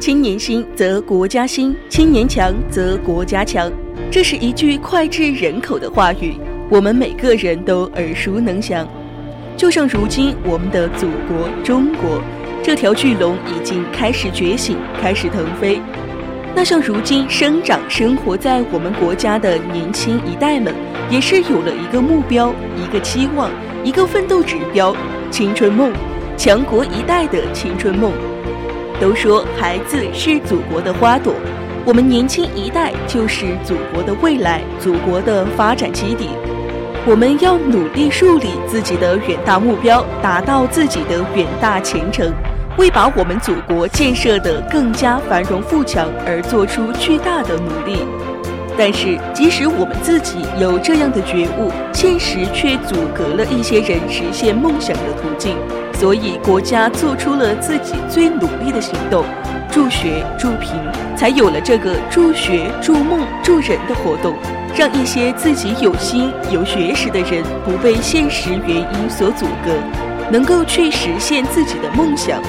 [0.00, 3.70] 青年兴则国家兴，青年强则国家强。
[4.10, 6.36] 这是一句脍炙人口的话语，
[6.70, 8.88] 我们每个人都耳熟能详。
[9.58, 12.18] 就像如今我们的祖国中国，
[12.62, 15.78] 这条巨龙已经开始觉醒，开始腾飞。
[16.56, 20.74] 那像如今生长生活在我们国家的年轻一代们，
[21.10, 23.50] 也是有了一个目标、一个期望、
[23.84, 24.96] 一个奋斗指标——
[25.30, 25.92] 青春梦，
[26.38, 28.10] 强国一代的青春梦。
[29.00, 31.32] 都说孩子是祖国的花朵，
[31.86, 36.28] 我们年轻一代就是祖国的未来，祖国的发展基地。
[37.06, 42.30] 我们要努力树立自己的远大目标，达到自己的远大前程。
[42.76, 48.04] 为把我们祖国建设得更加繁荣富强而做出巨大的努力，
[48.82, 55.54] 但是即使我们自己有这样的觉悟，现实却阻隔了一些人实现梦想的途径。
[55.92, 59.22] 所以国家做出了自己最努力的行动，
[59.70, 60.80] 助学助贫，
[61.14, 64.34] 才有了这个助学助梦助人的活动，
[64.74, 69.74] 让一些自己有心有学识的人不被现实原因所阻隔。
[70.32, 72.40] 能够去实现自己的梦想。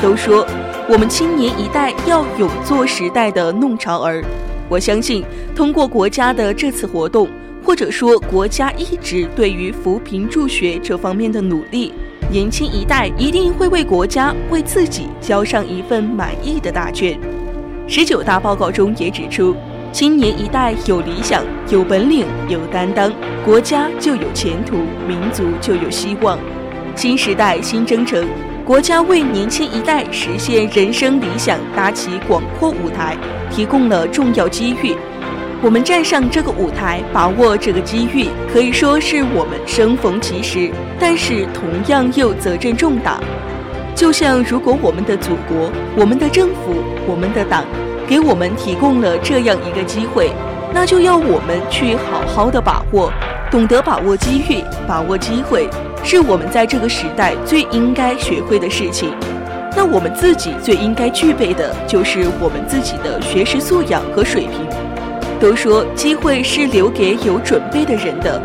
[0.00, 0.46] 都说
[0.88, 4.24] 我们青年一代要勇做时代的弄潮儿。
[4.68, 7.28] 我相信，通过国家的这次活动，
[7.62, 11.92] 或者说国家一直对于扶贫助学这方面的努力，
[12.30, 17.18] 年轻一代一定会为国家、为自己交上一份满意的答卷。
[17.86, 19.54] 十九大报告中也指出，
[19.92, 23.12] 青年一代有理想、有本领、有担当，
[23.44, 26.38] 国家就有前途，民族就有希望。
[26.96, 28.26] 新时代新征程，
[28.64, 33.16] 国家为年轻一代实现人生理想搭起广阔舞台，
[33.50, 34.94] 提供了重要机遇。
[35.60, 43.20] 我们站上这个舞台，把握这个机遇，可以说是我们生逢其时，但是同样又责任重大。
[43.94, 47.64] 就像如果我们的祖国、我们的政府、我们的党
[48.06, 50.32] 给我们提供了这样一个机会，
[50.72, 53.12] 那就要我们去好好的把握，
[53.50, 55.68] 懂得把握机遇，把握机会。
[56.04, 59.10] 是我们在这个时代最应该学会的事情。
[59.74, 64.68] 那我们自己最应该具备的就是我们自己的学识素养和水平。
[65.40, 68.40] 都说机会是留给有准备的人的，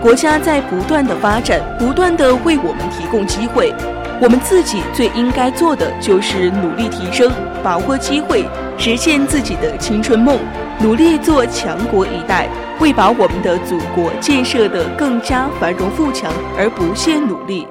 [0.00, 3.72] 国家在不断的发展，不断的为我们提供机会。
[4.20, 7.30] 我们自己最应该做的就是努力提升，
[7.62, 8.44] 把握机会，
[8.78, 10.38] 实现自己的青春梦，
[10.80, 12.48] 努力做强国一代。
[12.82, 17.64] 为把我们的祖国建设得更加繁荣富强而不懈努力。